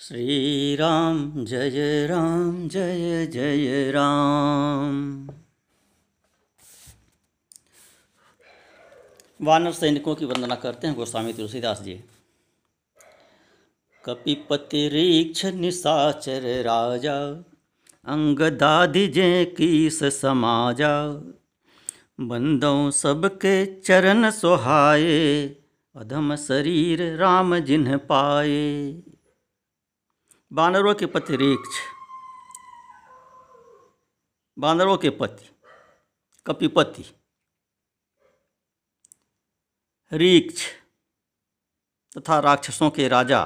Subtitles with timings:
[0.00, 5.28] श्री राम जय राम, जय जय राम।
[9.42, 11.94] वानर सैनिकों की वंदना करते हैं गोस्वामी तुलसीदास जी।
[14.04, 17.44] कपिपति रीक्ष निशाचर राजा
[18.96, 21.08] जे कीस समाजा,
[22.20, 25.56] बंदों सबके चरण सोहाए
[25.96, 29.02] अधम शरीर राम जिन्ह पाए
[30.52, 31.78] बानरों के पति रीक्ष
[34.58, 35.50] बानरों के पति
[36.46, 37.04] कपिपति
[40.12, 40.66] रीक्ष
[42.18, 43.42] तथा राक्षसों के राजा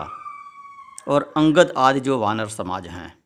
[1.09, 3.24] और अंगद आदि जो वानर समाज हैं।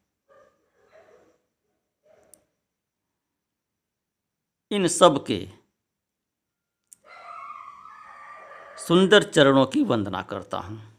[4.70, 5.48] इन सब के
[8.79, 10.98] सुंदर चरणों की वंदना करता हूँ।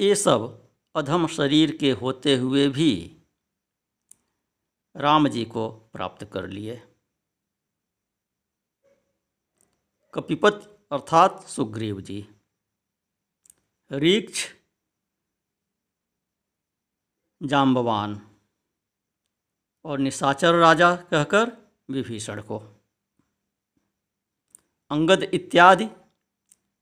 [0.00, 3.16] ये सब अधम शरीर के होते हुए भी
[4.96, 6.76] राम जी को प्राप्त कर लिए।
[10.14, 12.28] कपिपत अर्थात सुग्रीव जी,
[13.90, 14.46] रीक्ष
[17.42, 18.20] जाम्बवान
[19.84, 21.56] और निशाचर राजा कहकर
[21.90, 22.58] विभीषण को,
[24.90, 25.88] अंगद इत्यादि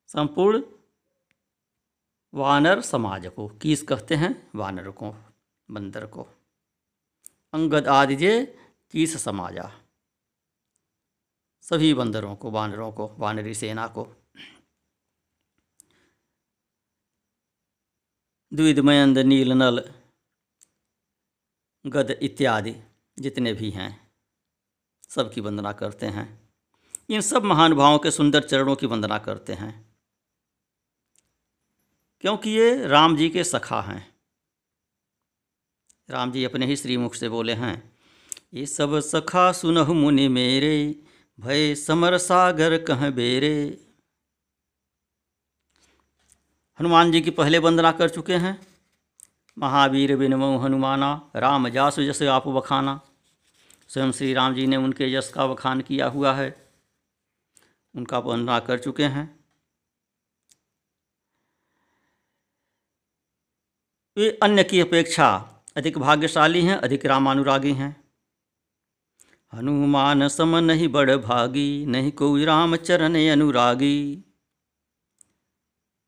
[0.08, 0.62] संपूर्ण
[2.34, 4.50] वानर समाज को। किस कहते हैं?
[4.54, 5.14] वानर को
[5.70, 6.22] बंदर को।
[7.52, 8.58] अंगद आदि जे
[8.90, 9.80] किस समाजा?
[11.60, 14.16] सभी बंदरों को, वानरों को, वानरी सेना को।
[18.52, 19.92] द्विदमयंद, नील, नल,
[21.86, 22.76] गद इत्यादि
[23.18, 24.10] जितने भी हैं,
[25.08, 26.48] सबकी वंदना करते हैं।
[27.10, 29.87] इन सब महानुभावों के सुंदर चरणों की वंदना करते हैं।
[32.20, 34.14] क्योंकि ये राम जी के सखा हैं।
[36.08, 37.92] राम जी अपने ही श्रीमुख से बोले हैं,
[38.54, 41.02] ये सब सखा सुनह मुनि मेरे,
[41.40, 43.84] भय समर सागर कह बेरे।
[46.80, 48.66] हनुमान जी की पहले वंदना कर चुके हैं।
[49.58, 53.00] महावीर बिनमो हनुमाना, राम जासु जस आप बखाना।
[53.88, 56.70] स्वयं श्री राम जी ने उनके यश का बखान किया हुआ है।
[57.94, 59.37] उनका वंदना कर चुके हैं।
[64.18, 65.26] वे अन्य की अपेक्षा
[65.76, 68.04] अधिक भाग्यशाली हैं, अधिक रामानुरागी हैं।
[69.54, 74.24] हनुमान सम नहीं बड़ भागी, नहीं कोई राम चरण अनुरागी।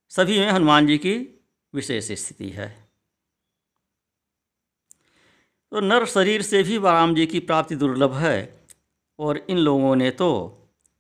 [0.09, 1.45] सभी में हनुमान जी की
[1.75, 2.89] विशेष स्थिति है।
[5.71, 8.67] तो नर शरीर से भी राम जी की प्राप्ति दुर्लभ है,
[9.19, 10.31] और इन लोगों ने तो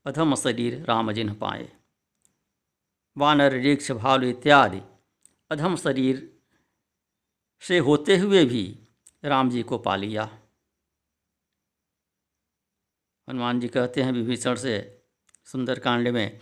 [0.06, 1.72] अधम शरीर राम जिन्ह पाए।
[3.16, 4.80] वानर, ऋक्ष, भालु इत्यादि
[5.50, 6.39] अधम शरीर
[7.60, 8.78] से होते हुए भी
[9.24, 10.38] राम जी को पा लिया।
[13.28, 15.02] हनुमान जी कहते हैं, विभीषण से
[15.44, 16.38] सुंदरकांड में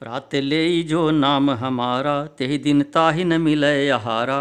[0.00, 4.40] प्रात ले जो नाम हमारा ते दिन ताहि न मिले आहारा।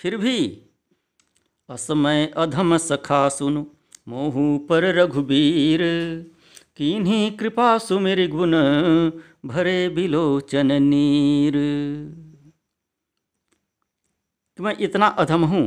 [0.00, 0.66] फिर भी
[1.68, 3.66] असमय अधम सखा सुन,
[4.08, 5.80] मोहू पर रघुबीर।
[6.76, 8.52] किन्हीं कृपा सुमेर गुण,
[9.48, 11.56] भरे बिलोचन नीर।
[14.60, 15.66] कि मैं इतना अधम हूँ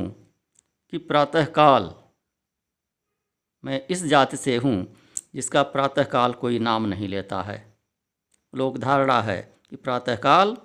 [0.94, 1.90] कि प्रातःकाल
[3.64, 4.76] मैं इस जाति से हूँ
[5.36, 7.58] जिसका प्रातःकाल कोई नाम नहीं लेता है।
[8.54, 10.56] लोक धारणा है कि प्रातःकाल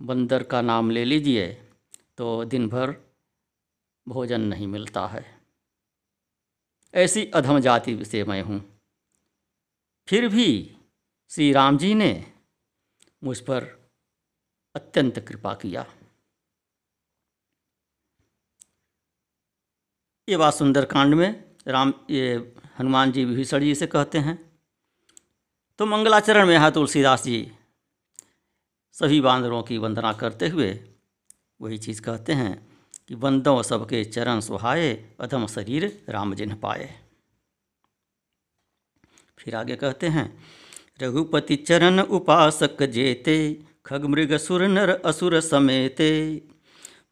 [0.00, 1.46] बंदर का नाम ले लीजिए
[2.18, 2.94] तो दिन भर
[4.06, 5.24] भोजन नहीं मिलता है।
[6.94, 8.60] ऐसी अधम जाति से मैं हूँ।
[10.08, 10.48] फिर भी
[11.30, 12.32] श्री राम जी ने
[13.24, 13.70] मुझ पर
[14.74, 15.86] अत्यंत कृपा किया।
[20.28, 24.38] ये बात सुंदरकांड में राम, ये हनुमान जी विभीषण जी से कहते हैं।
[25.78, 27.52] तो मंगलाचरण में यहाँ तुलसीदास जी
[28.96, 30.68] सभी बांदरों की वंदना करते हुए
[31.60, 32.54] वही चीज़ कहते हैं
[33.08, 36.94] कि बंदों सबके चरण सुहाए, अधम शरीर राम जिन्ह पाए।
[39.38, 40.26] फिर आगे कहते हैं,
[41.02, 43.36] रघुपति चरण उपासक जेते,
[43.86, 46.42] खग मृग सुर नर असुर समेते,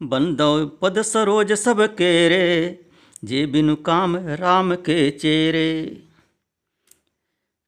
[0.02, 2.80] बंदो पद सरोज सब केरे
[3.24, 6.08] जे बिनु काम राम के चेरे।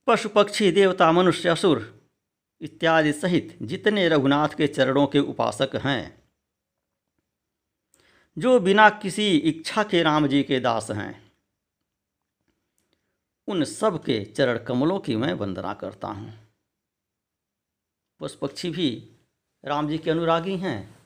[0.07, 2.01] पशु पक्षी, देवता, मनुष्य, असुर
[2.61, 6.23] इत्यादि सहित जितने रघुनाथ के चरणों के उपासक हैं,
[8.39, 11.33] जो बिना किसी इच्छा के राम जी के दास हैं,
[13.49, 16.33] उन सब के चरण कमलों की मैं वंदना करता हूँ।
[18.21, 19.11] पशु पक्षी भी
[19.65, 20.99] राम जी के अनुरागी हैं,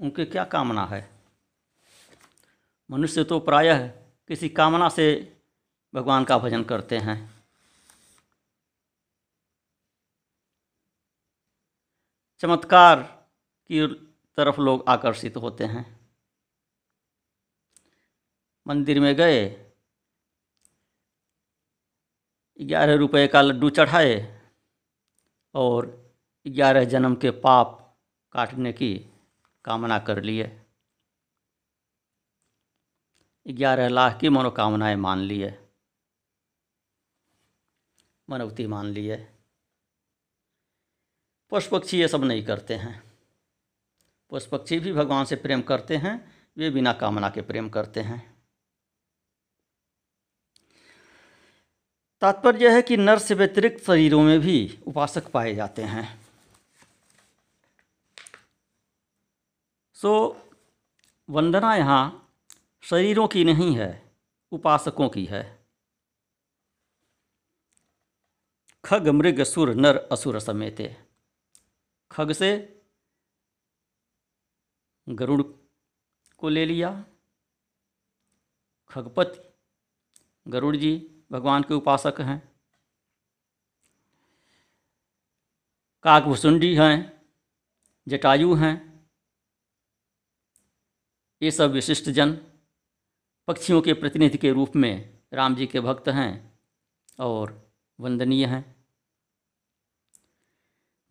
[0.00, 1.15] उनके क्या कामना है?
[2.90, 3.86] मनुष्य तो प्रायः
[4.28, 5.06] किसी कामना से
[5.94, 7.36] भगवान का भजन करते हैं।
[12.38, 13.02] चमत्कार
[13.70, 13.86] की
[14.36, 15.84] तरफ़ लोग आकर्षित होते हैं।
[18.66, 19.44] मंदिर में गए,
[22.60, 24.42] ग्यारह रुपए का लड्डू चढ़ाए
[25.54, 25.86] और
[26.46, 27.98] ग्यारह जन्म के पाप
[28.32, 28.94] काटने की
[29.64, 30.65] कामना कर लिए।
[33.48, 35.68] ग्यारह लाख की मनोकामनाएँ मान ली है।
[38.30, 39.38] मनवती मान ली है।
[41.50, 43.02] पशु पक्षी ये सब नहीं करते हैं।
[44.30, 48.36] पशु पक्षी भी भगवान से प्रेम करते हैं, वे बिना कामना के प्रेम करते हैं।
[52.20, 56.26] तात्पर्य है कि नर से व्यतिरिक्त शरीरों में भी उपासक पाए जाते हैं।
[59.94, 60.42] सो,
[61.30, 62.22] वंदना यहाँ
[62.86, 64.16] शरीरों की नहीं है,
[64.52, 65.66] उपासकों की है।
[68.84, 71.04] खग मृग सुर नर असुर समेते।
[72.10, 72.82] खग से
[75.08, 75.42] गरुड़
[76.38, 77.04] को ले लिया।
[78.88, 79.54] खगपति
[80.50, 82.60] गरुड़ जी भगवान के उपासक हैं।
[86.02, 87.26] काकभुसुंडी हैं,
[88.08, 89.08] जटायु हैं।
[91.42, 92.45] ये सब विशिष्ट जन
[93.48, 96.60] पक्षियों के प्रतिनिधि के रूप में राम जी के भक्त हैं
[97.20, 98.86] और वंदनीय हैं।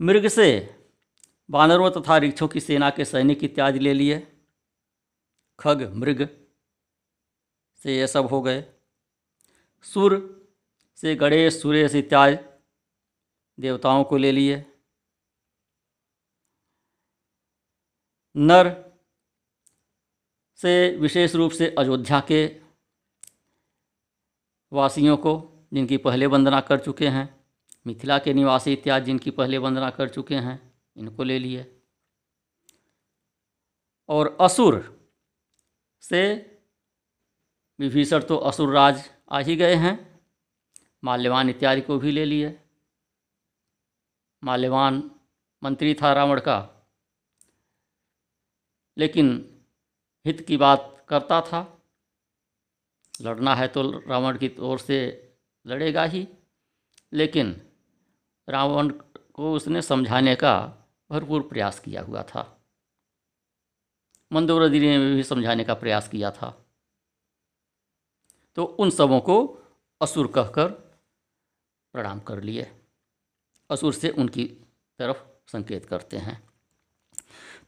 [0.02, 0.76] मृग से
[1.50, 4.44] बानरों तथा रिक्षों की सेना के सैनिक इत्यादि ले लिए।
[5.60, 6.50] खग मृग
[7.76, 8.74] से ये सब हो गए।
[9.84, 10.36] सुर
[10.96, 12.60] से गणेश सुरेश इत्यादि
[13.60, 14.66] देवताओं को ले लिए।
[18.38, 18.85] नर
[20.66, 22.62] से, विशेष रूप से अयोध्या के
[24.74, 27.46] वासियों को, जिनकी पहले वंदना कर चुके हैं।
[27.88, 31.82] मिथिला के निवासी इत्यादि जिनकी पहले वंदना कर चुके हैं, इनको ले लिए।
[34.10, 35.06] और असुर
[36.02, 36.36] से
[37.80, 40.20] विभीषण तो असुर राज आ ही गए हैं।
[41.04, 42.60] माल्यवान इत्यादि को भी ले लिए।
[44.44, 45.12] माल्यवान
[45.64, 46.88] मंत्री था रावण का।
[48.98, 49.52] लेकिन
[50.26, 51.82] हित की बात करता था।
[53.22, 54.98] लड़ना है तो रावण की ओर से
[55.68, 56.28] लड़ेगा ही,
[57.14, 57.62] लेकिन
[58.50, 58.90] रावण
[59.34, 60.78] को उसने समझाने का
[61.12, 62.62] भरपूर प्रयास किया हुआ था।
[64.34, 66.66] मंदोदरी ने भी समझाने का प्रयास किया था।
[68.56, 69.60] तो उन सबों को
[70.02, 70.68] असुर कहकर
[71.94, 72.82] प्रणाम कर लिए।
[73.70, 74.46] असुर से उनकी
[75.00, 76.55] तरफ़ संकेत करते हैं।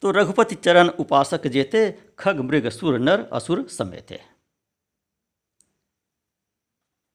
[0.01, 4.21] तो रघुपति चरण उपासक जेते, खग, मृग, सुर, नर, असुर समेते।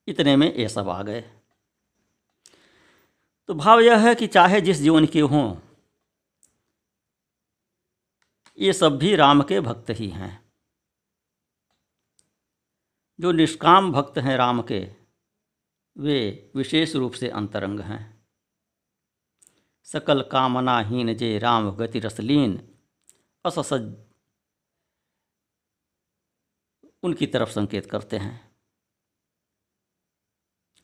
[0.08, 1.20] इतने में ये सब आ गए।
[3.46, 5.56] तो भाव यह है कि चाहे जिस जीवन के हों,
[8.58, 10.52] ये सब भी राम के भक्त ही हैं।
[13.20, 14.94] जो निष्काम भक्त हैं राम के,
[15.98, 18.26] वे विशेष रूप से अंतरंग हैं।
[19.84, 22.71] सकल कामनाहीन जे राम गति रसलीन
[23.44, 23.94] अससज
[27.02, 28.52] उनकी तरफ़ संकेत करते हैं।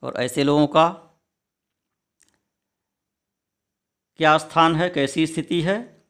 [0.02, 0.88] और ऐसे लोगों का
[4.16, 6.06] क्या स्थान है, कैसी स्थिति है?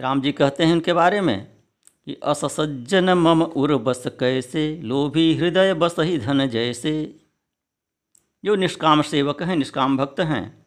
[0.00, 1.62] राम जी कहते हैं इनके बारे में
[2.04, 7.20] कि अससज्जन मम उर बस कैसे, लोभी हृदय बस ही धन जैसे।
[8.44, 10.66] जो निष्काम सेवक हैं, निष्काम भक्त हैं,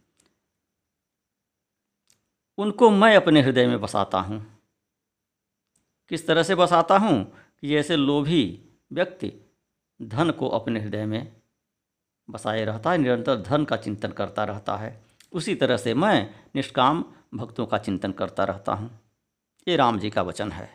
[2.57, 4.54] उनको मैं अपने हृदय में बसाता हूँ।
[6.09, 7.24] किस तरह से बसाता हूँ
[7.62, 8.43] कि जैसे लोभी
[8.93, 9.31] व्यक्ति
[10.01, 11.35] धन को अपने हृदय में
[12.29, 17.03] बसाए रहता है, निरंतर धन का चिंतन करता रहता है। उसी तरह से मैं निष्काम
[17.35, 18.89] भक्तों का चिंतन करता रहता हूँ।
[19.67, 20.69] ये राम जी का वचन है।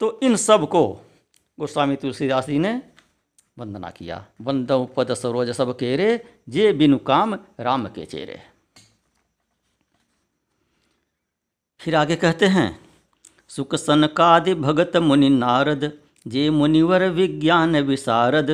[0.00, 0.86] तो इन सबको
[1.58, 2.82] गोस्वामी तुलसीदास जी ने
[3.58, 8.40] वंदना किया। वंदव पद सरोज सब केरे, जे बिनु काम राम के चेरे।
[11.80, 12.68] फिर आगे कहते हैं
[13.56, 18.50] सुख सनकादि भगत मुनि नारद, जे मुनिवर विज्ञान विशारद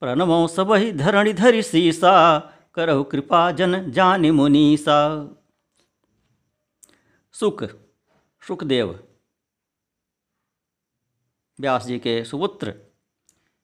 [0.00, 2.38] प्रणमो सब ही धरणि धरि सीसा,
[2.74, 4.98] करहु कृपा जन जानि मुनीसा।
[7.32, 7.64] सुख,
[8.48, 9.08] सुखदेव।
[11.60, 12.74] व्यास जी के सुपुत्र,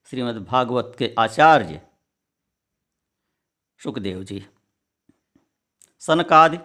[0.05, 1.81] श्रीमद् भागवत के आचार्य।
[3.83, 4.47] सुखदेव जी।
[6.01, 6.59] सनकादि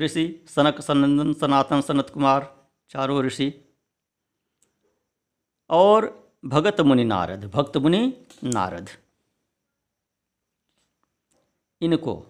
[0.00, 3.74] ऋषि, सनक सनंदन, सनातन सनत कुमार, चारों ऋषि।
[5.70, 8.88] और भगत मुनि नारद, भक्त मुनि नारद।
[11.82, 12.26] इनको,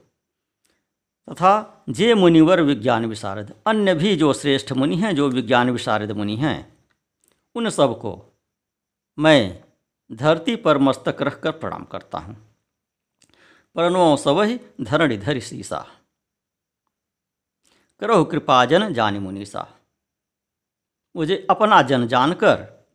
[1.30, 6.36] तथा जे मुनिवर विज्ञान विशारद, अन्य भी जो श्रेष्ठ मुनि हैं, जो विज्ञान विशारद मुनि
[6.36, 6.78] हैं,
[7.54, 8.38] उन सबको
[9.18, 9.64] मैं
[10.12, 12.56] धरती पर मस्तक रखकर प्रणाम करता हूँ।
[13.74, 15.99] प्रणो सबहि धरणि धरि सीसा।
[18.00, 19.78] करो कृपा जन जान मुनीसा।
[21.16, 22.86] मुझे अपना जन जानकर,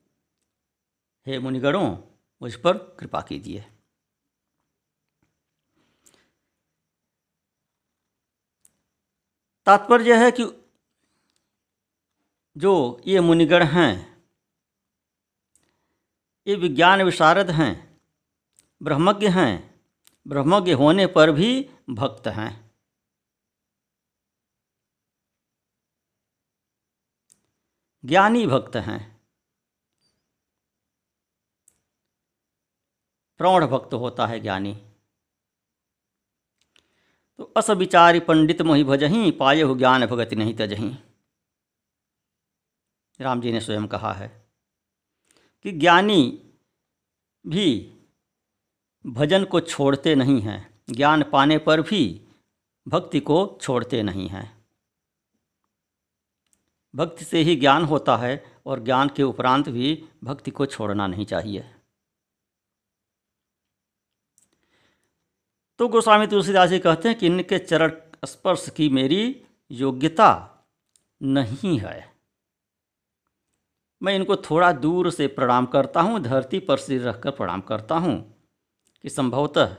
[1.27, 1.97] हे मुनिगणों,
[2.41, 3.65] मुझ पर कृपा कीजिए।
[9.65, 10.43] तात्पर्य है कि
[12.57, 14.23] जो ये मुनिगण हैं,
[16.47, 18.01] ये विज्ञान विशारद हैं,
[18.83, 19.81] ब्रह्मज्ञ हैं,
[20.27, 22.64] ब्रह्मज्ञ होने पर भी भक्त हैं।
[28.05, 29.21] ज्ञानी भक्त हैं।
[33.37, 34.73] प्रौढ़ भक्त होता है ज्ञानी।
[37.37, 40.97] तो अस विचारी पंडित मोहि भजही पाये हो ज्ञान भगति नहीं तजही
[43.19, 44.47] राम जी ने स्वयं कहा है
[45.63, 46.51] कि ज्ञानी
[47.47, 47.91] भी
[49.05, 52.27] भजन को छोड़ते नहीं हैं, ज्ञान पाने पर भी
[52.87, 54.54] भक्ति को छोड़ते नहीं हैं।
[56.95, 61.25] भक्ति से ही ज्ञान होता है और ज्ञान के उपरांत भी भक्ति को छोड़ना नहीं
[61.25, 61.63] चाहिए।
[65.79, 67.91] तो गोस्वामी तुलसीदास जी कहते हैं कि इनके चरण
[68.25, 70.29] स्पर्श की मेरी योग्यता
[71.21, 72.13] नहीं है।
[74.01, 78.15] मैं इनको थोड़ा दूर से प्रणाम करता हूँ, धरती पर सिर रखकर प्रणाम करता हूँ
[79.03, 79.75] कि संभवतः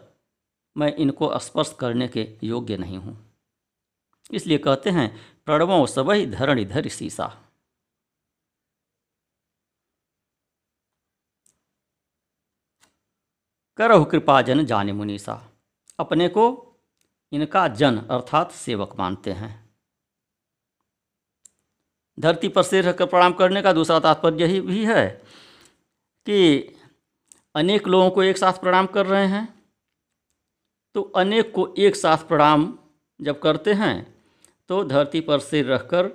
[0.77, 3.17] मैं इनको स्पर्श करने के योग्य नहीं हूँ।
[4.31, 5.09] इसलिए कहते हैं
[5.47, 7.27] प्रणवों सबही धरण धर सीसा।
[13.79, 15.51] करहु कृपा जन जाने मुनीसा,
[15.99, 16.45] अपने को
[17.33, 19.71] इनका जन अर्थात सेवक मानते हैं।
[22.19, 25.09] धरती पर सिर रखकर प्रणाम करने का दूसरा तात्पर्य यही भी है
[26.27, 26.59] कि
[27.55, 29.63] अनेक लोगों को एक साथ प्रणाम कर रहे हैं।
[30.95, 32.79] तो अनेक को एक साथ प्रणाम
[33.21, 34.16] जब करते हैं
[34.71, 36.07] तो धरती पर सिर रखकर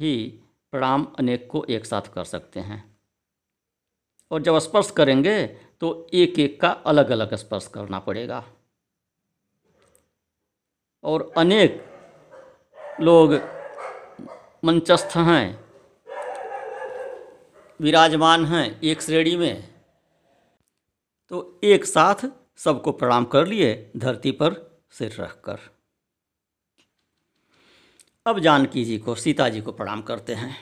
[0.00, 0.40] ही
[0.72, 2.84] प्रणाम अनेक को एक साथ कर सकते हैं।
[4.30, 5.46] और जब स्पर्श करेंगे
[5.80, 8.44] तो एक एक का अलग अलग स्पर्श करना पड़ेगा।
[11.04, 11.82] और अनेक
[13.00, 13.34] लोग
[14.64, 15.64] मंचस्थ हैं,
[17.80, 19.68] विराजमान हैं एक श्रेणी में
[21.30, 22.26] तो एक साथ
[22.58, 24.54] सबको प्रणाम कर लिए धरती पर
[24.90, 25.58] सिर रखकर
[28.30, 30.56] अब जानकी जी को, सीता जी को प्रणाम करते हैं।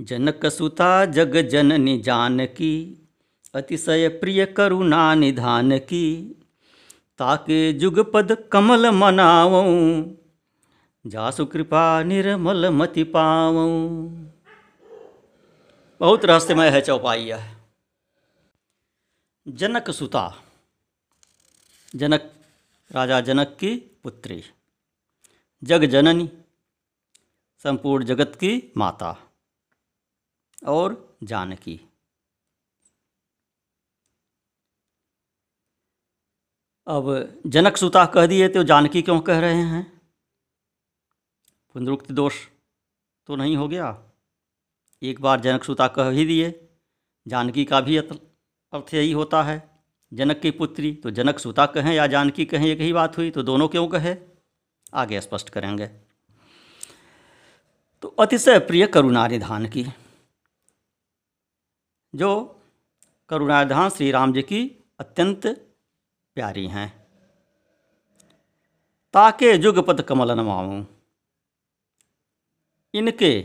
[0.00, 3.08] जनक सुता जग जननी जानकी,
[3.54, 6.36] अतिशय प्रिय करुणा निधान की
[7.18, 10.04] ताके जुगपद कमल मनावूं,
[11.06, 14.08] जासु कृपा निर्मल मति पावूं।
[16.00, 17.56] बहुत रहस्यमय है चौपाई यह।
[19.48, 20.42] जनक सुता,
[21.96, 22.32] जनक,
[22.92, 24.44] राजा जनक की पुत्री।
[25.62, 26.28] जग जननी,
[27.64, 29.10] संपूर्ण जगत की माता
[30.66, 31.80] और जानकी।
[36.86, 37.10] अब
[37.46, 40.00] जनक सुता कह दिए तो जानकी क्यों कह रहे हैं?
[41.74, 42.34] पुनरुक्ति दोष
[43.28, 43.92] तो नहीं हो गया।
[45.02, 46.68] एक बार जनक सुता कह ही दिए,
[47.26, 49.62] जानकी का भी अर्थ यही होता है।
[50.12, 53.42] जनक की पुत्री तो जनक सुता कहें या जानकी कहें, एक ही बात हुई तो
[53.42, 54.16] दोनों क्यों कहे?
[54.92, 55.86] आगे स्पष्ट करेंगे।
[58.02, 59.86] तो अतिशय प्रिय करुणा निधान की,
[62.14, 62.30] जो
[63.30, 64.60] करुणाधान श्री राम जी की
[65.00, 65.46] अत्यंत
[66.36, 66.88] प्यारी हैं।
[69.14, 70.86] ताके जुगपद कमल नमाऊँ।
[72.94, 73.40] इनके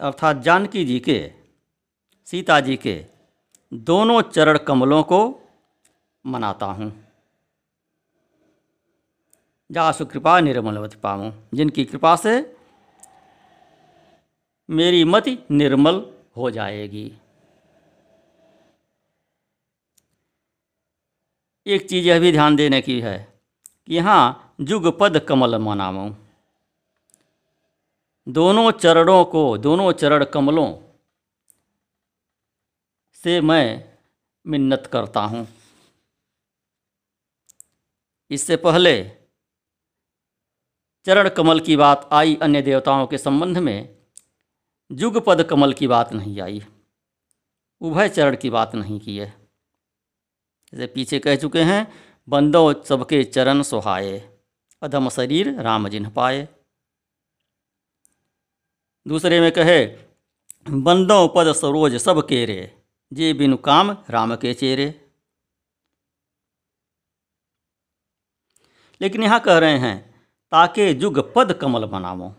[0.00, 1.32] अर्थात जानकी जी के,
[2.28, 3.04] सीता जी के
[3.72, 5.20] दोनों चरण कमलों को
[6.24, 7.03] मनाता हूँ।
[9.70, 12.34] जा सुकृपा निर्मलवती पाऊँ जिनकी कृपा से
[14.68, 16.04] मेरी मति निर्मल
[16.36, 17.04] हो जाएगी।
[21.66, 23.16] एक चीज़ यह भी ध्यान देने की है
[23.86, 26.14] कि यहाँ जुगपद कमल मनाऊँ।
[28.26, 30.68] दोनों चरणों को, दोनों चरण कमलों
[33.18, 33.84] से मैं
[34.46, 35.46] मिन्नत करता हूँ।
[38.30, 39.23] इससे पहले
[41.06, 43.96] चरण कमल की बात आई अन्य देवताओं के संबंध में,
[44.90, 46.62] जुगपद कमल की बात नहीं आई,
[47.80, 49.26] उभय चरण की बात नहीं की है।
[50.72, 51.92] जैसे पीछे कह चुके हैं,
[52.28, 54.16] बंदो सबके चरण सुहाए,
[54.82, 56.48] अधम शरीर राम जिन्ह पाए।
[59.06, 59.84] दूसरे में कहे,
[60.70, 62.78] बंदो पद सरोज सब केरे,
[63.12, 64.88] जे बिनु काम राम के चेरे।
[69.00, 70.13] लेकिन यहाँ कह रहे हैं
[70.54, 72.34] ताके जुग पद कमल बनावो।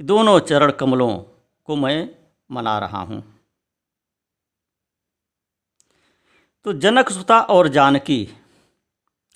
[0.00, 1.18] दोनों चरण कमलों
[1.64, 3.40] को मैं मना रहा हूँ।
[6.64, 8.34] तो जनक सुता और जानकी,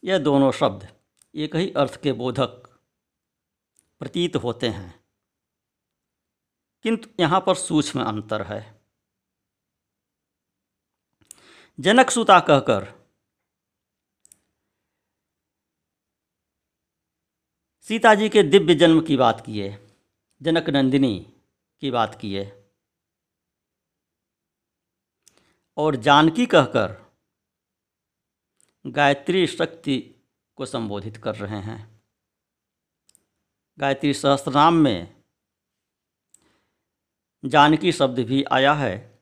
[0.04, 0.88] यह दोनों शब्द
[1.34, 2.80] एक ही अर्थ के बोधक
[3.98, 5.04] प्रतीत होते हैं।
[6.82, 8.82] किंतु यहाँ पर सूक्ष्म अंतर है।
[11.80, 12.97] जनक सुता कहकर
[17.88, 19.96] सीता जी के दिव्य जन्म की बात की है,
[20.42, 21.34] जनक नंदिनी
[21.80, 22.70] की बात की है।
[25.76, 27.14] और जानकी कहकर
[28.86, 30.14] गायत्री शक्ति
[30.56, 32.02] को संबोधित कर रहे हैं।
[33.78, 35.22] गायत्री सहस्त्रनाम में
[37.44, 39.18] जानकी शब्द भी आया है,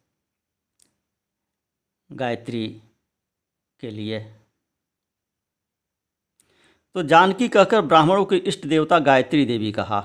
[2.12, 2.82] गायत्री
[3.80, 4.35] के लिए।
[6.96, 9.98] तो जानकी कहकर ब्राह्मणों के इष्ट देवता गायत्री देवी कहा,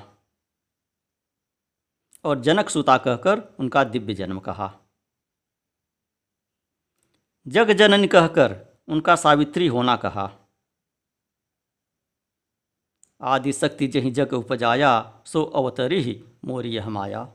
[2.26, 4.68] और जनक सुता कहकर उनका दिव्य जन्म कहा।
[7.46, 8.56] जग जनन कहकर
[8.88, 10.30] उनका सावित्री होना कहा।
[13.22, 17.28] आदि शक्ति जही जग उपजाया, सो अवतरी ही मोरी माया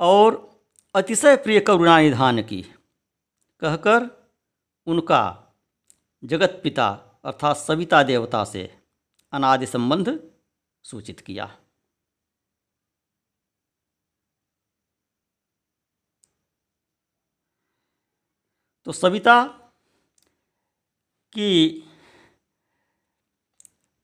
[0.00, 0.44] और
[0.94, 2.62] अतिशय प्रिय करुणा निधान की
[3.62, 4.10] कहकर
[4.86, 5.45] उनका
[6.24, 6.88] जगत पिता
[7.24, 8.82] अर्थात सविता देवता से
[9.32, 10.30] अनादि संबंध
[10.84, 11.60] सूचित किया।
[18.84, 19.46] तो सविता
[21.32, 21.80] की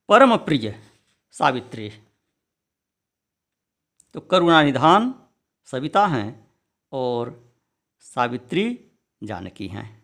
[0.09, 0.91] परम प्रिय
[1.33, 1.91] सावित्री।
[4.15, 5.29] तो करुणा निधान
[5.65, 6.57] सविता हैं
[6.93, 7.55] और
[8.01, 8.91] सावित्री
[9.25, 10.02] जानकी हैं।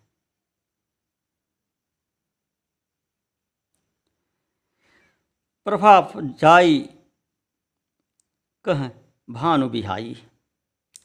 [5.65, 6.89] प्रभा जाई
[8.65, 8.89] कह,
[9.29, 10.15] भानु बिहाई।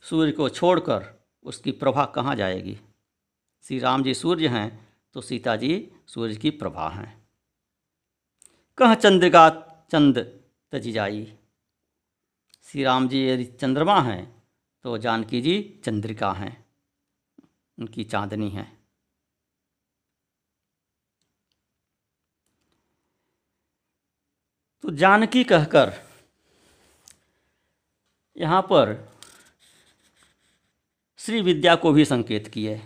[0.03, 2.79] सूर्य को छोड़कर उसकी प्रभा कहाँ जाएगी?
[3.62, 7.27] श्री राम जी सूर्य हैं तो सीता जी सूर्य की प्रभा हैं।
[8.79, 9.49] कह, चंद्रिका
[9.90, 10.19] चंद
[10.73, 11.37] तजी जाई।
[12.62, 14.43] श्री राम जी यदि चंद्रमा हैं
[14.83, 16.67] तो जानकी जी चंद्रिका हैं।
[17.79, 18.84] उनकी चांदनी है।
[24.85, 25.92] तो जानकी कहकर
[28.37, 28.92] यहाँ पर
[31.18, 32.83] श्री विद्या को भी संकेत किए।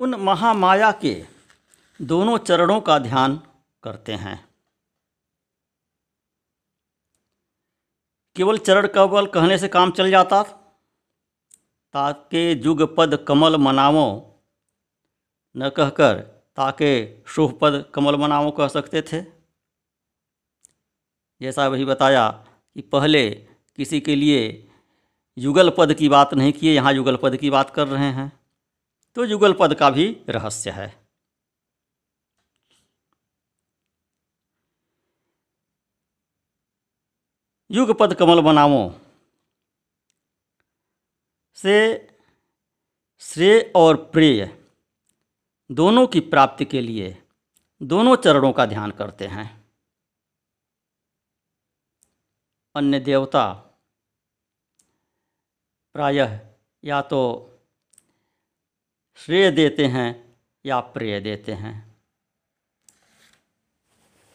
[0.00, 1.14] उन महामाया के
[2.00, 3.36] दोनों चरणों का ध्यान
[3.82, 4.48] करते हैं।
[8.36, 10.42] केवल चरण कवल कहने से काम चल जाता?
[11.96, 14.08] ताके जुग पद कमल मनावो।
[15.56, 16.18] न कहकर
[16.56, 16.90] ताके
[17.26, 19.20] शुभ पद कमल मनावो कह सकते थे।
[21.40, 24.42] जैसा वही बताया कि पहले किसी के लिए
[25.36, 28.30] युगल पद की बात नहीं किए, यहाँ युगल पद की बात कर रहे हैं।
[29.16, 30.92] तो युगल पद का भी रहस्य है।
[37.70, 38.84] युग पद कमल बनावो
[41.56, 42.08] से
[43.18, 44.64] श्रेय और प्रेय
[45.70, 47.22] दोनों की प्राप्ति के लिए
[47.82, 49.64] दोनों चरणों का ध्यान करते हैं।
[52.74, 53.52] अन्य देवता
[55.94, 56.40] प्रायः
[56.84, 57.50] या तो
[59.16, 61.96] श्रेय देते हैं या प्रेय देते हैं।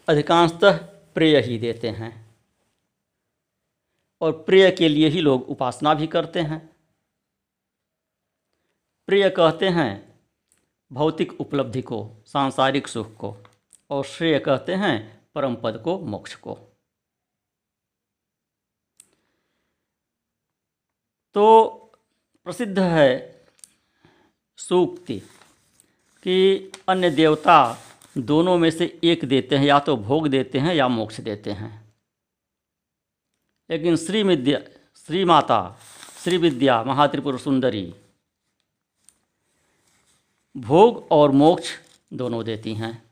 [0.07, 0.77] अधिकांशतः
[1.13, 2.36] प्रेय ही देते हैं
[4.21, 6.70] और प्रिय के लिए ही लोग उपासना भी करते हैं।
[9.12, 10.19] प्रिय कहते हैं
[10.91, 13.38] भौतिक उपलब्धि को, सांसारिक सुख को,
[13.89, 16.54] और श्रेय कहते हैं परम पद को, मोक्ष को।
[21.34, 21.76] तो
[22.43, 23.41] प्रसिद्ध है
[24.58, 25.19] सूक्ति
[26.24, 27.78] कि अन्य देवता
[28.17, 31.93] दोनों में से एक देते हैं, या तो भोग देते हैं या मोक्ष देते हैं।
[33.69, 34.60] लेकिन श्री विद्या
[34.95, 35.80] श्री माता
[36.24, 37.95] श्री विद्या महात्रिपुर सुंदरी
[40.58, 41.70] भोग और मोक्ष
[42.14, 43.12] दोनों देती हैं।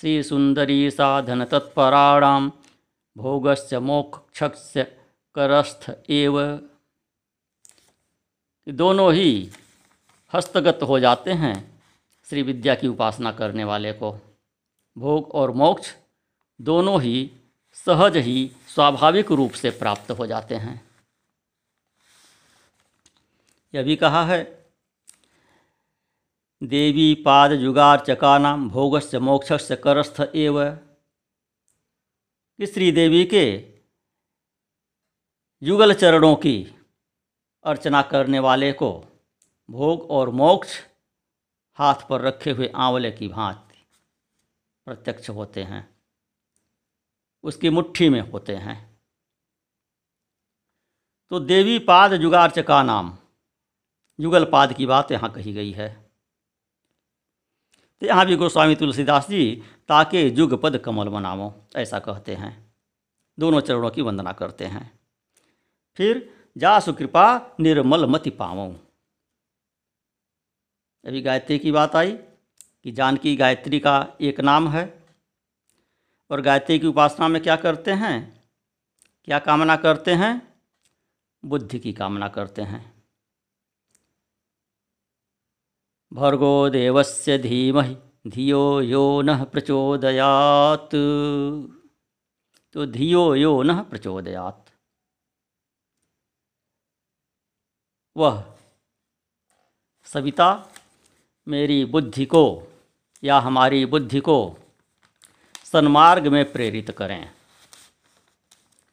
[0.00, 2.52] श्री सुंदरी साधन तत्पराणाम,
[3.16, 4.82] भोगस्य मोक्षस्य
[5.34, 6.40] करस्थ एव।
[8.68, 9.50] दोनों ही
[10.34, 11.82] हस्तगत हो जाते हैं
[12.24, 14.20] श्री विद्या की उपासना करने वाले को।
[14.98, 15.94] भोग और मोक्ष
[16.60, 17.30] दोनों ही
[17.72, 20.88] सहज ही स्वाभाविक रूप से प्राप्त हो जाते हैं।
[23.74, 24.57] यह भी कहा है
[26.62, 30.70] देवी पाद युगार्चका नाम भोगस्य मोक्षस्य करस्थ एव।
[32.60, 33.74] श्री देवी के
[35.62, 36.74] युगल चरणों की
[37.64, 39.04] अर्चना करने वाले को
[39.70, 40.78] भोग और मोक्ष
[41.72, 43.86] हाथ पर रखे हुए आंवले की भांति
[44.84, 45.96] प्रत्यक्ष होते हैं।
[47.42, 49.00] उसकी मुट्ठी में होते हैं।
[51.30, 53.16] तो देवी पाद जुगार्च का नाम
[54.20, 56.07] युगल पाद की बात यहाँ कही गई है।
[58.00, 62.74] तो यहाँ भी गोस्वामी तुलसीदास जी ताके युग पद कमल बनावो ऐसा कहते हैं।
[63.38, 65.00] दोनों चरणों की वंदना करते हैं।
[65.96, 68.74] फिर जासु कृपा निर्मल मति पावों
[71.04, 72.12] अभी गायत्री की बात आई
[72.84, 75.04] कि जानकी गायत्री का एक नाम है
[76.30, 78.44] और गायत्री की उपासना में क्या करते हैं?
[79.24, 80.54] क्या कामना करते हैं?
[81.44, 82.97] बुद्धि की कामना करते हैं।
[86.12, 90.90] भर्गो देवस्य धीमहि, धियो यो न प्रचोदयात।
[92.72, 94.70] तो धियो यो न प्रचोदयात।
[98.16, 98.56] वह
[100.04, 100.68] सविता,
[101.48, 102.62] मेरी बुद्धि को
[103.24, 104.58] या हमारी बुद्धि को
[105.64, 107.26] सन्मार्ग में प्रेरित करें।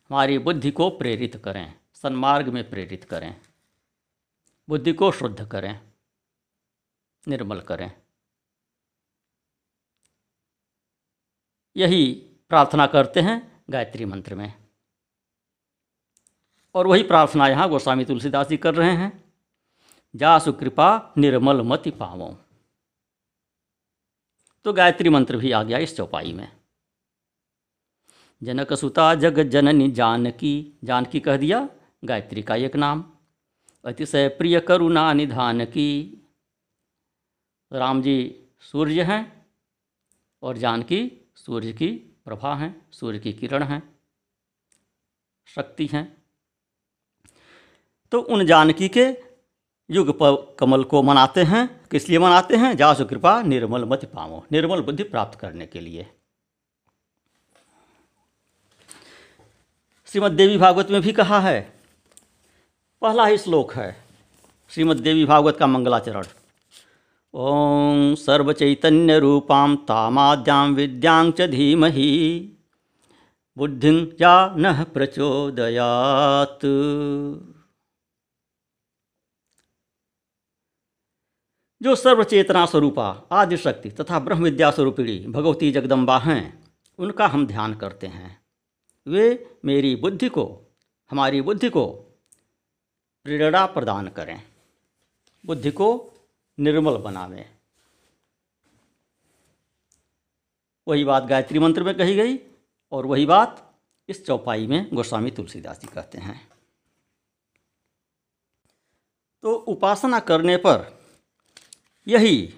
[0.10, 3.41] हमारी बुद्धि को प्रेरित करें, सन्मार्ग में प्रेरित करें।
[4.69, 5.84] बुद्धि को शुद्ध करें।
[7.27, 8.01] निर्मल करें।
[11.77, 12.05] यही
[12.49, 14.53] प्रार्थना करते हैं गायत्री मंत्र में।
[16.75, 19.33] और वही प्रार्थना यहाँ गोस्वामी तुलसीदास जी कर रहे हैं।
[20.15, 22.35] जासु कृपा निर्मल मति पावों।
[24.63, 26.51] तो गायत्री मंत्र भी आ गया इस चौपाई में।
[28.43, 31.69] जनक सुता जग जननी जानकी जानकी कह दिया
[32.05, 33.13] गायत्री का एक नाम।
[33.85, 36.21] अतिशय प्रिय करुणा निधान की
[37.75, 38.15] राम जी
[38.61, 39.45] सूर्य हैं
[40.43, 41.88] और जानकी सूर्य की
[42.25, 43.81] प्रभा हैं, सूर्य की किरण हैं,
[45.47, 46.05] शक्ति हैं।
[48.11, 49.05] तो उन जानकी के
[49.89, 52.75] युग कमल को मनाते हैं। किस लिए मनाते हैं?
[52.77, 56.07] जासु कृपा, निर्मल मत पावो निर्मल बुद्धि प्राप्त करने के लिए।
[60.07, 61.61] श्रीमद देवी भागवत में भी कहा है,
[63.01, 63.95] पहला ही श्लोक है,
[64.71, 66.25] श्रीमद देवी भागवत का मंगलाचरण।
[67.37, 72.51] ओम सर्वचैतन्य रूपां तामाद्यां विद्यां च धीमहि।
[73.57, 76.59] बुद्धिं या न प्रचोदयात।
[81.81, 86.63] जो सर्वचेतना स्वरूपा आदि शक्ति तथा ब्रह्म विद्या स्वरूपिणी भगवती जगदम्बा हैं,
[86.99, 88.41] उनका हम ध्यान करते हैं।
[89.07, 90.75] वे मेरी बुद्धि को,
[91.11, 91.85] हमारी बुद्धि को
[93.23, 94.41] प्रेरणा प्रदान करें।
[95.45, 96.11] बुद्धि को
[96.59, 97.57] निर्मल बनावें।
[100.87, 102.37] वही बात गायत्री मंत्र में कही गई
[102.91, 103.75] और वही बात
[104.09, 106.47] इस चौपाई में गोस्वामी तुलसीदास जी कहते हैं।
[109.41, 111.01] तो उपासना करने पर
[112.07, 112.53] यही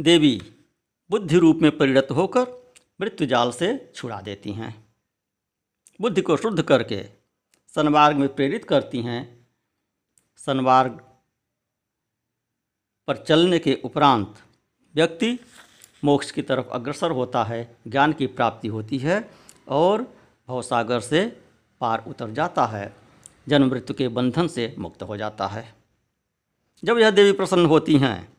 [0.00, 0.52] देवी
[1.10, 4.84] बुद्धि रूप में परिणत होकर मृत्युजाल से छुड़ा देती हैं।
[6.00, 7.04] बुद्धि को शुद्ध करके
[7.74, 9.48] सन्मार्ग में प्रेरित करती हैं।
[10.36, 11.13] सन्मार्ग
[13.06, 14.34] पर चलने के उपरांत
[14.94, 15.38] व्यक्ति
[16.04, 19.30] मोक्ष की तरफ़ अग्रसर होता है, ज्ञान की प्राप्ति होती है
[19.68, 20.16] और
[20.48, 21.40] भवसागर से
[21.80, 22.96] पार उतर जाता है।
[23.48, 25.74] जन्म मृत्यु के बंधन से मुक्त हो जाता है।
[26.84, 28.32] जब यह देवी प्रसन्न होती हैं,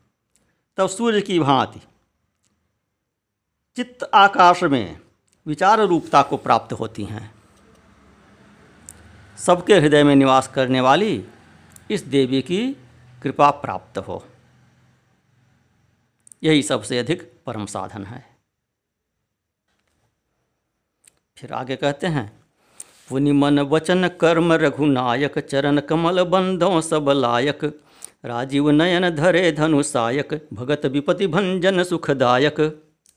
[0.78, 1.80] तब सूर्य की भांति
[3.76, 5.00] चित्त आकाश में
[5.46, 7.36] विचार रूपता को प्राप्त होती हैं।
[9.38, 11.26] सबके हृदय में निवास करने वाली
[11.92, 12.74] इस देवी की
[13.24, 14.26] कृपा प्राप्त हो।
[16.44, 18.36] यही सबसे अधिक परम साधन है।
[21.38, 22.44] फिर आगे कहते हैं,
[23.10, 27.82] पुनि मन वचन कर्म रघुनायक, चरण कमल बंधों सब लायक,
[28.26, 32.60] राजीव नयन धरे धनुषायक भगत विपति भंजन सुखदायक।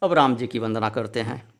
[0.02, 1.54] अब राम जी की वंदना करते हैं।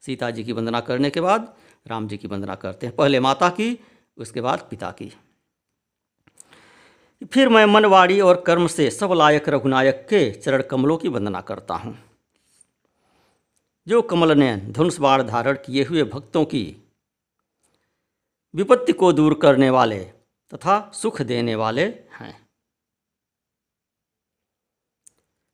[0.00, 1.54] सीता जी की वंदना करने के बाद
[1.86, 3.84] राम जी की वंदना करते हैं। पहले माता की,
[4.16, 5.12] उसके बाद पिता की।
[7.24, 11.74] फिर मैं मनवाड़ी और कर्म से सब लायक रघुनायक के चरण कमलों की वंदना करता
[11.74, 11.98] हूँ।
[13.86, 16.76] जो कमल ने धनुष बाण धारण किए हुए भक्तों की
[18.54, 19.98] विपत्ति को दूर करने वाले
[20.52, 22.48] तथा सुख देने वाले हैं।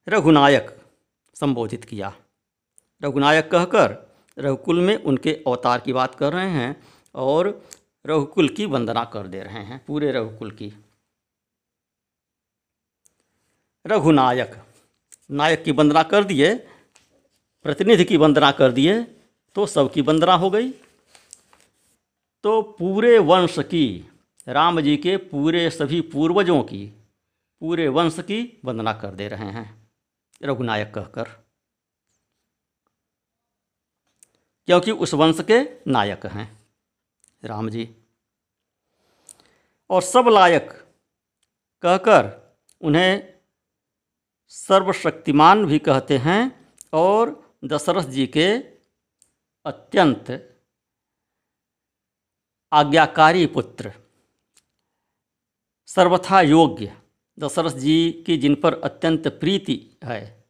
[0.08, 0.76] रघुनायक
[1.34, 2.12] संबोधित किया।
[3.04, 6.82] रघुनायक कहकर, रघुकुल में उनके अवतार की बात कर रहे हैं
[7.14, 7.66] और
[8.06, 10.72] रघुकुल की वंदना कर दे रहे हैं, पूरे रघुकुल की।
[13.88, 14.54] रघुनायक।
[15.30, 16.54] नायक की वंदना कर दिए,
[17.64, 19.02] प्रतिनिधि की वंदना कर दिए
[19.54, 20.70] तो सबकी वंदना हो गई।
[22.44, 24.08] तो पूरे वंश की,
[24.48, 26.86] राम जी के पूरे सभी पूर्वजों की,
[27.60, 29.90] पूरे वंश की वंदना कर दे रहे हैं,
[30.42, 31.24] रघुनायक कहकर।
[34.68, 36.58] क्योंकि उस वंश के नायक हैं,
[37.44, 37.94] राम जी।
[39.90, 40.70] और सब लायक
[41.82, 43.37] कहकर उन्हें
[44.48, 48.46] सर्वशक्तिमान भी कहते हैं और दशरथ जी के
[49.66, 50.30] अत्यंत
[52.72, 53.92] आज्ञाकारी पुत्र।
[55.88, 56.96] सर्वथा योग्य
[57.38, 60.44] दशरथ जी की जिन पर अत्यंत प्रीति है,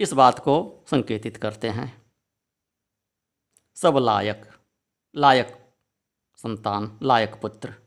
[0.00, 1.90] इस बात को संकेतित करते हैं।
[3.76, 4.50] सब लायक
[5.14, 5.74] लायक
[6.36, 7.81] संतान, लायक पुत्र।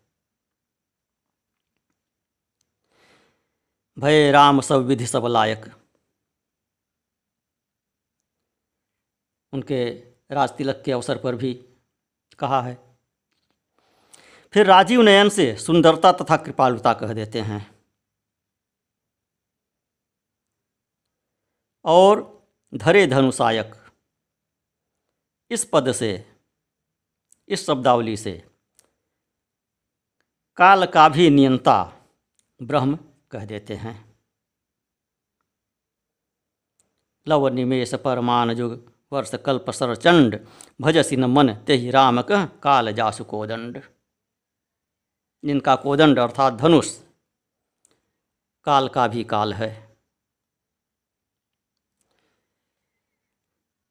[3.99, 5.65] भय राम सब विधि सब लायक।
[9.53, 9.91] उनके
[10.31, 11.53] राज तिलक के अवसर पर भी
[12.39, 12.97] कहा है।
[14.53, 17.75] फिर राजीव नयन से सुंदरता तथा कृपालुता कह देते हैं।
[21.86, 23.91] और धरे धनुषायक,
[25.51, 26.38] इस पद से,
[27.47, 28.49] इस शब्दावली से,
[30.58, 32.08] काल का भी नियंता
[32.62, 32.99] ब्रह्म
[33.36, 33.93] कह देते हैं।
[37.28, 40.39] लव निमेश परमान जुग, वर्ष कल्प सरचंड
[40.82, 43.82] भजसी न मन ते राम कह, काल जासु कोदंड।
[45.43, 46.89] जिनका कोदंड अर्थात धनुष,
[48.65, 49.71] काल का भी काल है।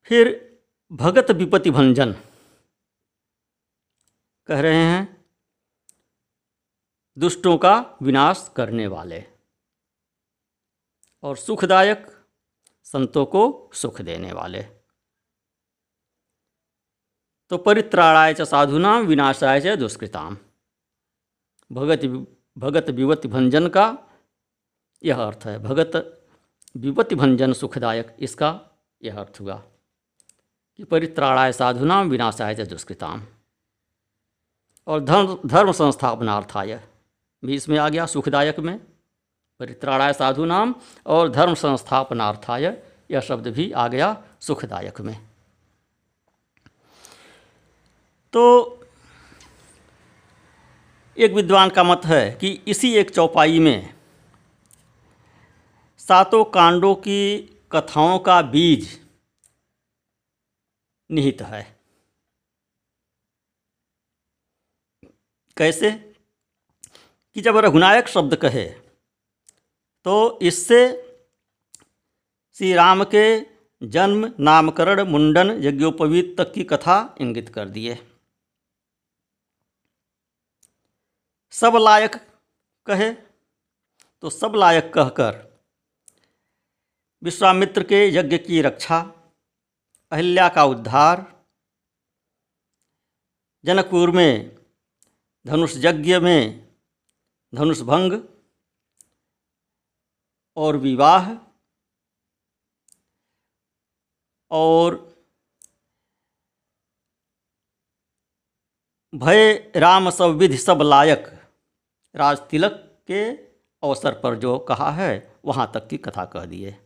[0.07, 0.33] फिर
[0.92, 2.12] भगत विपति भंजन
[4.48, 5.24] कह रहे हैं,
[7.16, 9.34] दुष्टों का विनाश करने वाले।
[11.24, 12.06] और सुखदायक
[12.87, 14.62] संतों को सुख देने वाले।
[17.50, 20.37] तो परित्राणाय च साधुना, विनाशाय च दुष्कृताम
[21.70, 22.04] भगत
[22.56, 23.87] भगत विवति भंजन का
[25.02, 25.92] यह अर्थ है। भगत
[26.74, 28.60] विपत्ति भंजन सुखदायक, इसका
[29.02, 29.62] यह अर्थ हुआ
[30.78, 33.26] कि परित्राणाय साधुनाम विनाशाय च दुष्कृताम
[34.87, 36.80] और धर्म धर्म संस्थापनार्थाय
[37.42, 38.78] भी इसमें आ गया सुखदायक में।
[39.64, 40.74] परित्राणाय साधु नाम
[41.07, 45.29] और धर्म संस्थापनार्थाय यह शब्द भी आ गया सुखदायक में।
[48.33, 48.42] तो
[51.18, 53.94] एक विद्वान का मत है कि इसी एक चौपाई में
[55.98, 57.38] सातों कांडों की
[57.72, 59.00] कथाओं का बीज
[61.11, 61.77] निहित है।
[65.57, 65.90] कैसे?
[67.35, 68.84] कि जब रघुनायक शब्द कहे
[70.04, 70.80] तो इससे
[72.52, 73.24] श्री राम के
[73.82, 77.94] जन्म नामकरण मुंडन यज्ञोपवीत तक की कथा इंगित कर दिए
[81.50, 82.16] सब लायक
[82.86, 83.10] कहे
[84.22, 85.54] तो सब लायक कहकर
[87.22, 88.98] विश्वामित्र के यज्ञ की रक्षा,
[90.12, 91.44] अहिल्या का उद्धार,
[93.64, 94.56] जनकपुर में
[95.46, 96.68] धनुष यज्ञ में
[97.54, 98.34] धनुष भंग
[100.56, 101.30] और विवाह
[104.50, 104.94] और
[109.14, 111.26] भय, राम सब विधि सब लायक।
[112.14, 112.72] राज तिलक
[113.06, 113.30] के
[113.82, 116.76] अवसर पर जो कहा है, वहाँ तक की कथा कह दिए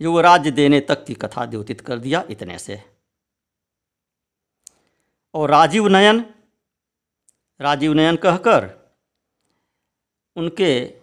[0.00, 2.82] जो राज्य देने तक की कथा द्योतित कर दिया इतने से।
[5.34, 6.24] और राजीव नयन
[7.60, 8.81] राजीव नयन कहकर
[10.36, 11.00] उनके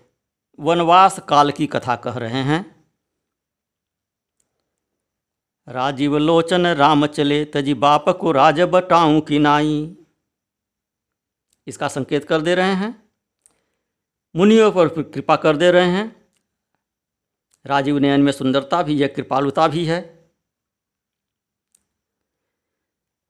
[0.59, 2.79] वनवास काल की कथा कह रहे हैं।
[5.67, 9.97] राजीव लोचन राम चले, तजी बाप को राज बटाऊं की नाई।
[11.67, 13.09] इसका संकेत कर दे रहे हैं।
[14.35, 16.33] मुनियों पर कृपा कर दे रहे हैं।
[17.65, 20.31] राजीव नयन में सुंदरता भी है कृपालुता भी है।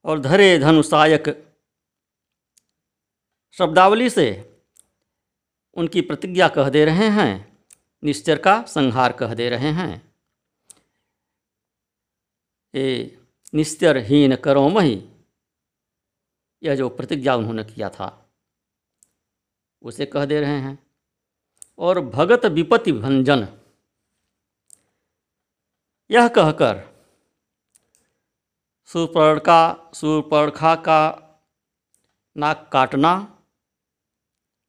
[0.04, 1.54] और धरे धनुषायक
[3.52, 4.49] शब्दावली से
[5.80, 7.58] उनकी प्रतिज्ञा कह दे रहे हैं,
[8.04, 10.14] निश्चर का संहार कह दे रहे हैं।
[12.74, 13.18] ये
[13.54, 15.08] निश्चरहीन करो मही।
[16.62, 18.30] यह जो प्रतिज्ञा उन्होंने किया था,
[19.82, 20.78] उसे कह दे रहे हैं।
[21.78, 23.48] और भगत विपति भंजन,
[26.10, 26.90] यह कहकर
[28.86, 31.00] सुपर्णका सुपर्णखा का
[32.36, 33.38] नाक काटना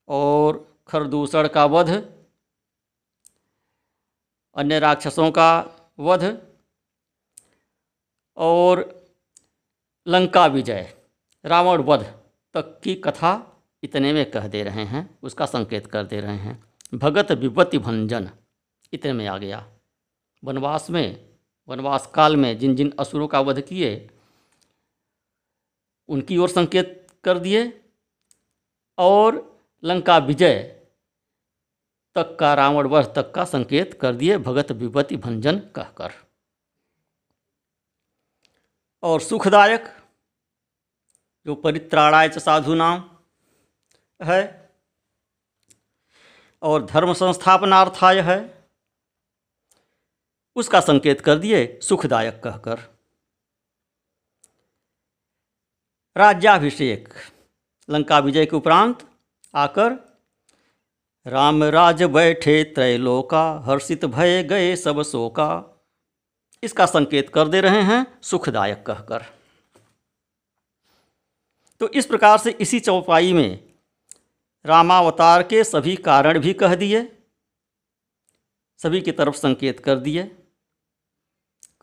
[0.08, 1.90] और खरदूषण का वध,
[4.56, 5.52] अन्य राक्षसों का
[6.00, 6.24] वध
[8.38, 9.06] और
[10.08, 10.94] लंका विजय,
[11.46, 12.04] रावण वध
[12.54, 16.64] तक की कथा इतने में कह दे रहे हैं, उसका संकेत कर दे रहे हैं।
[16.94, 18.30] भगत विपत्ति भंजन,
[18.94, 19.66] इतने में आ गया।
[20.44, 21.30] वनवास में,
[21.68, 24.10] वनवास काल में जिन जिन असुरों का वध किए,
[26.10, 27.82] उनकी ओर संकेत कर दिए
[28.98, 30.81] और लंका विजय
[32.16, 36.12] तक का रावण वध तक का संकेत कर दिए, भगत विपत्ति भंजन कहकर।
[39.04, 39.86] और सुखदायक,
[41.46, 43.18] जो परित्राणाय साधु नाम
[44.24, 44.72] है,
[46.62, 48.68] और धर्म संस्थापनार्थाय है,
[50.56, 52.80] उसका संकेत कर दिए सुखदायक कहकर।
[56.18, 57.14] राज्याभिषेक,
[57.90, 59.10] लंका विजय के उपरांत
[59.56, 60.11] आकर
[61.26, 65.50] राम राज बैठे त्रैलोका, हर्षित भय गए सब शोका।
[66.64, 69.24] इसका संकेत कर दे रहे हैं सुखदायक कहकर।
[71.82, 73.60] तो इस प्रकार से इसी चौपाई में
[74.66, 77.02] रामावतार के सभी कारण भी कह दिए,
[78.80, 80.24] सभी की तरफ़ संकेत कर दिए।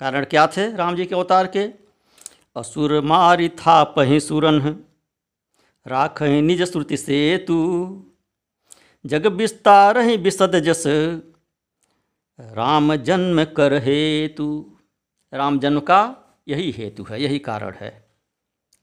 [0.01, 1.64] कारण क्या थे राम जी के अवतार के?
[2.57, 4.61] असुर मारि था पही सुरन
[5.87, 7.57] राख निज श्रुति से तू
[9.06, 10.84] जग विस्तार ही विसद जस।
[12.40, 14.76] राम जन्म कर हेतु।
[15.32, 18.11] राम जन्म का यही हेतु है, यही कारण है।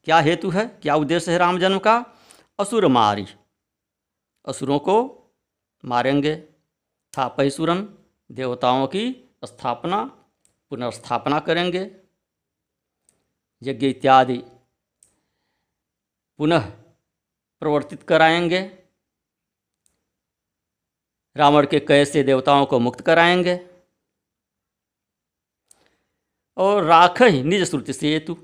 [0.04, 0.66] क्या हेतु है?
[0.66, 2.04] क्या उद्देश्य है राम जन्म का?
[2.58, 3.26] असुर मारी।
[4.48, 5.22] असुरों को
[5.84, 6.36] मारेंगे।
[7.18, 7.88] था पैसुरन
[8.32, 10.04] देवताओं की स्थापना,
[10.70, 11.96] पुनर्स्थापना करेंगे।
[13.62, 14.42] यज्ञ इत्यादि
[16.38, 16.70] पुनः
[17.60, 18.85] प्रवर्तित कराएँगे।
[21.36, 23.70] रावण के कैसे देवताओं को मुक्त कराएँगे?
[26.56, 28.36] और राख ही निज श्रुति सेतु।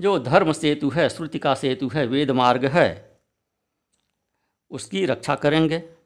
[0.00, 3.20] जो धर्म सेतु है, श्रुति का सेतु है, वेद मार्ग है,
[4.70, 5.96] उसकी रक्षा करेंगे।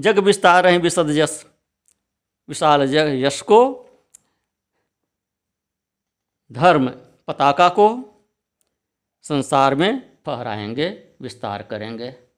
[0.00, 1.46] जग विस्तार हैं विशद यश,
[2.48, 3.88] विशाल जग यश को,
[6.52, 6.90] धर्म
[7.28, 8.14] पताका को,
[9.22, 12.31] संसार में फहराएँगे, विस्तार करेंगे।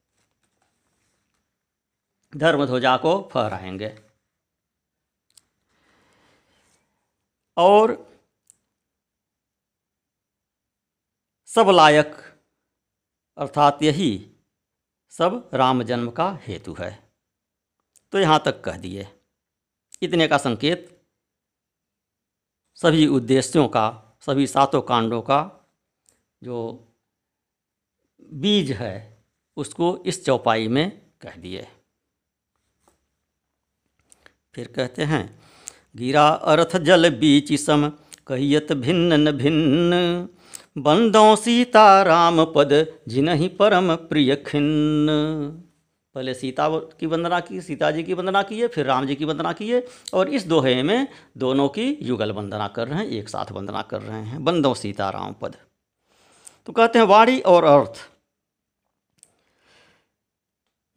[2.36, 4.02] धर्म ध्वजा को फहराएँगे।
[7.56, 8.14] और
[11.46, 12.14] सब लायक,
[13.38, 14.30] अर्थात यही
[15.10, 17.12] सब राम जन्म का हेतु है।
[18.12, 19.08] तो यहाँ तक कह दिए।
[20.02, 21.04] इतने का संकेत,
[22.74, 25.70] सभी उद्देश्यों का, सभी सातों कांडों का
[26.44, 26.88] जो
[28.22, 29.24] बीज है,
[29.56, 31.83] उसको इस चौपाई में कह दिए।
[34.54, 35.40] फिर कहते हैं,
[35.96, 37.92] गिरा अर्थ जल बीच सम,
[38.26, 40.28] कहियत भिन्न न भिन्न।
[40.78, 45.06] बंदों सीता राम पद, जिन्हि परम प्रिय खिन्न।
[46.14, 49.24] पहले सीता की वंदना की, सीता जी की वंदना की है, फिर राम जी की
[49.24, 53.52] वंदना किए और इस दोहे में दोनों की युगल वंदना कर रहे हैं, एक साथ
[53.52, 55.56] वंदना कर रहे हैं, बंदो सीता राम पद।
[56.66, 58.10] तो कहते हैं, वाणी और अर्थ।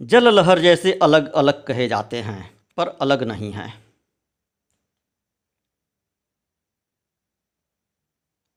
[0.01, 3.73] जल लहर जैसे अलग अलग कहे जाते हैं। पर अलग नहीं है।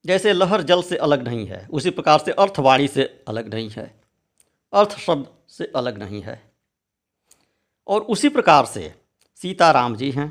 [0.04, 3.84] जैसे लहर जल से अलग नहीं है, उसी प्रकार से अर्थवाणी से अलग नहीं है,
[4.72, 6.42] अर्थ शब्द से अलग नहीं है।
[7.86, 8.94] और उसी प्रकार से
[9.40, 10.28] सीताराम जी हैं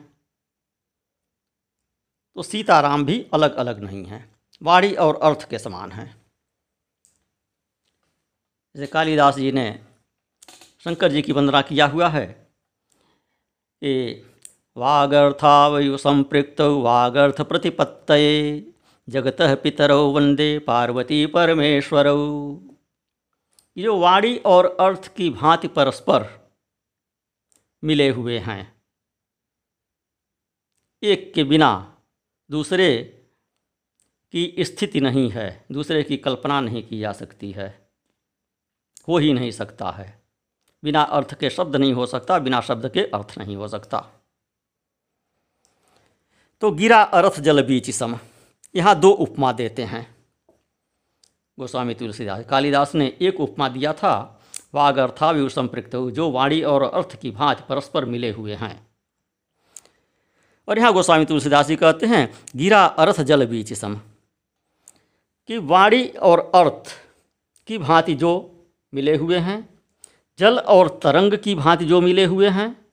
[2.36, 6.10] तो सीताराम भी अलग अलग नहीं हैं, वाणी और अर्थ के समान हैं।
[8.76, 9.72] जैसे कालिदास जी ने
[10.86, 12.39] शंकर जी की वंदना किया हुआ है
[13.82, 14.26] ये
[14.78, 15.42] वागर्थ
[17.42, 18.12] प्रतिपत्त
[19.08, 22.18] जगत पितरौ वंदे पार्वती परमेश्वरौ
[23.78, 26.28] जो वाणी और अर्थ की भांति परस्पर
[27.84, 28.74] मिले हुए हैं,
[31.04, 31.72] एक के बिना
[32.50, 32.90] दूसरे
[34.34, 37.68] की स्थिति नहीं है, दूसरे की कल्पना नहीं की जा सकती है,
[39.08, 40.19] हो ही नहीं सकता है।
[40.84, 44.08] बिना अर्थ के शब्द नहीं हो सकता, बिना शब्द के अर्थ नहीं हो सकता।
[46.62, 48.20] तो गिरा अर्थ जल बीच सम।
[48.76, 50.16] यहाँ दो उपमा देते हैं।
[51.60, 54.42] गोस्वामी तुलसीदास, कालिदास ने एक उपमा दिया था
[54.74, 58.88] वाग भी संपृक्त जो वाणी और अर्थ की भांति परस्पर मिले हुए हैं।
[60.68, 64.02] और यहाँ गोस्वामी तुलसीदास जी कहते हैं, गिरा अर्थ जल बीच सम।
[65.48, 66.90] कि वाणी और अर्थ
[67.68, 68.56] की भांति जो
[68.94, 69.79] मिले हुए हैं
[70.40, 72.90] जल और तरंग की भांति जो मिले हुए हैं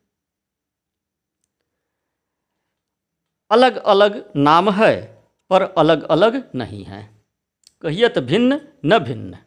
[3.50, 7.24] अलग अलग नाम है, पर अलग अलग नहीं है।
[7.82, 9.38] कहियत भिन्न न भिन्न।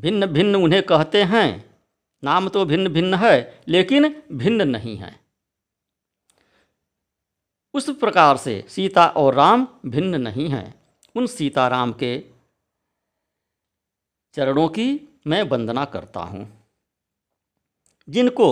[0.00, 1.78] भिन्न भिन्न उन्हें कहते हैं।
[2.24, 5.20] नाम तो भिन्न भिन्न है, लेकिन भिन्न नहीं है।
[7.74, 10.74] उस प्रकार से सीता और राम भिन्न नहीं हैं।
[11.16, 12.24] उन सीताराम के
[14.34, 16.59] चरणों की मैं वंदना करता हूँ।
[18.10, 18.48] जिनको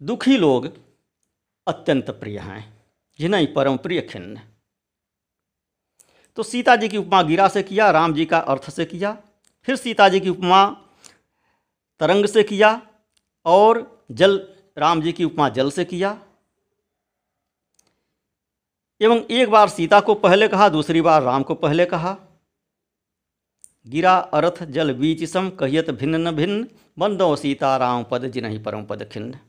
[0.00, 0.66] दुखी लोग
[1.66, 2.62] अत्यंत प्रिय हैं,
[3.18, 4.40] जिन्हें परम प्रिय खिन्न
[6.38, 9.12] तो सीता जी की उपमा गिरा से किया, राम जी का अर्थ से किया,
[9.68, 10.64] फिर सीता जी की उपमा
[12.00, 12.70] तरंग से किया,
[13.46, 14.36] और जल,
[14.76, 16.10] राम जी की उपमा जल से किया।
[19.00, 22.16] एवं एक बार सीता को पहले कहा, दूसरी बार राम को पहले कहा।
[23.88, 26.68] गिरा अर्थ जल बीच सम कहियत भिन्न भिन्न,
[26.98, 29.40] बंदो सीताराम पद जिन्हीं परम पद खिन्न।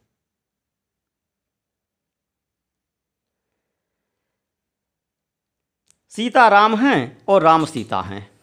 [6.09, 8.39] सीता राम हैं और राम सीता हैं।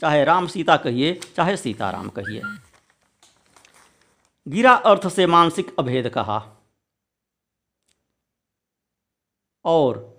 [0.00, 2.42] चाहे राम सीता कहिए, चाहे सीता राम कहिए।
[4.48, 6.56] गिरा अर्थ से मानसिक अभेद कहा।
[9.64, 10.16] और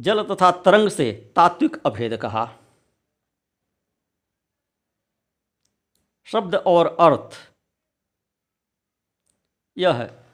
[0.00, 2.58] जल तथा तरंग से तात्विक अभेद कहा।
[6.26, 7.52] शब्द और अर्थ।
[9.78, 10.26] यह है।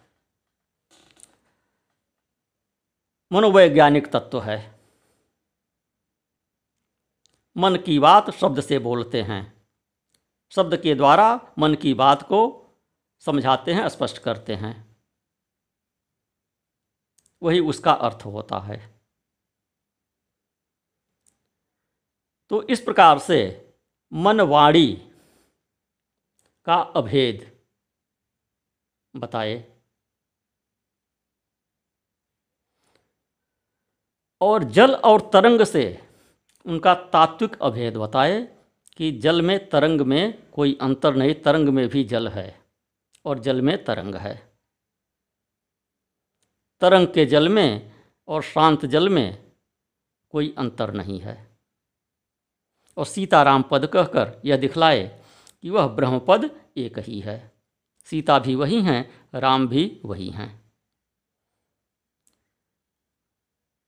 [3.32, 4.80] मनोवैज्ञानिक तत्व है।
[7.56, 9.68] मन की बात शब्द से बोलते हैं।
[10.50, 12.66] शब्द के द्वारा मन की बात को
[13.18, 14.96] समझाते हैं, स्पष्ट करते हैं।
[17.42, 19.00] वही उसका अर्थ होता है।
[22.48, 23.68] तो इस प्रकार से
[24.12, 25.08] मनवाणी
[26.64, 27.62] का अभेद
[29.16, 29.72] बताए।
[34.40, 36.08] और जल और तरंग से
[36.66, 38.58] उनका तात्विक अभेद बताए
[38.96, 42.60] कि जल में तरंग में कोई अंतर नहीं, तरंग में भी जल है
[43.24, 44.52] और जल में तरंग है।
[46.80, 47.92] तरंग के जल में
[48.28, 49.52] और शांत जल में
[50.30, 51.58] कोई अंतर नहीं है।
[52.96, 55.21] और सीताराम पद कहकर यह दिखलाए
[55.62, 57.52] कि वह ब्रह्मपद एक ही है।
[58.04, 60.72] सीता भी वही हैं, राम भी वही हैं।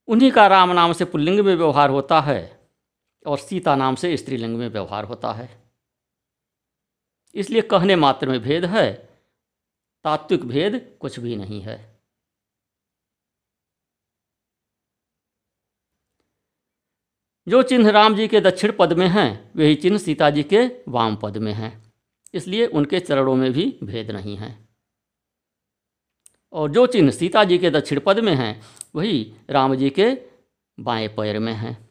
[0.08, 2.70] उन्हीं का राम नाम से पुल्लिंग में व्यवहार होता है
[3.26, 5.72] और सीता नाम से स्त्रीलिंग में व्यवहार होता है।
[7.34, 8.92] इसलिए कहने मात्र में भेद है,
[10.04, 11.93] तात्विक भेद कुछ भी नहीं है।
[17.48, 21.16] जो चिन्ह राम जी के दक्षिण पद में हैं वही चिन्ह सीता जी के वाम
[21.16, 21.92] पद में हैं।
[22.34, 24.68] इसलिए उनके चरणों में भी भेद नहीं है।
[26.52, 28.62] और जो चिन्ह सीता जी के दक्षिण पद में हैं,
[28.94, 30.10] वही राम जी के
[30.80, 31.88] बाएँ पैर में हैं।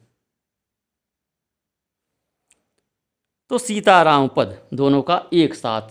[3.50, 5.88] तो सीता राम पद दोनों का एक साथ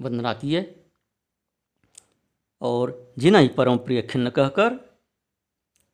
[0.00, 0.84] वंदना किए
[2.62, 5.00] और जिन्हें परम प्रिय खिन्न कहकर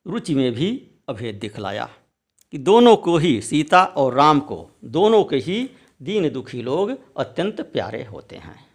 [0.06, 1.88] रुचि में भी अभेद दिखलाया
[2.52, 5.70] कि दोनों को ही सीता और राम को, दोनों के ही
[6.02, 8.66] दीन दुखी लोग अत्यंत प्यारे होते हैं।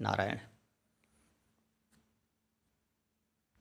[0.00, 0.38] नारायण।